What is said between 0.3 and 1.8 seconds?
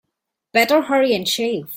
Better hurry and shave.